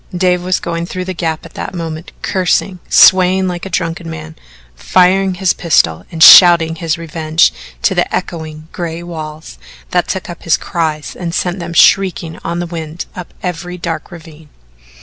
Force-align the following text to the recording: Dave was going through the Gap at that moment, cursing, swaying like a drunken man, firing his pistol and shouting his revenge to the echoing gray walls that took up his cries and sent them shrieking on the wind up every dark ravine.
Dave 0.17 0.41
was 0.43 0.59
going 0.59 0.87
through 0.87 1.05
the 1.05 1.13
Gap 1.13 1.45
at 1.45 1.53
that 1.53 1.75
moment, 1.75 2.11
cursing, 2.23 2.79
swaying 2.89 3.47
like 3.47 3.67
a 3.67 3.69
drunken 3.69 4.09
man, 4.09 4.35
firing 4.73 5.35
his 5.35 5.53
pistol 5.53 6.05
and 6.11 6.23
shouting 6.23 6.77
his 6.77 6.97
revenge 6.97 7.53
to 7.83 7.93
the 7.93 8.11
echoing 8.11 8.67
gray 8.71 9.03
walls 9.03 9.59
that 9.91 10.07
took 10.07 10.27
up 10.27 10.41
his 10.41 10.57
cries 10.57 11.15
and 11.15 11.35
sent 11.35 11.59
them 11.59 11.73
shrieking 11.73 12.39
on 12.43 12.57
the 12.57 12.65
wind 12.65 13.05
up 13.15 13.31
every 13.43 13.77
dark 13.77 14.09
ravine. 14.09 14.49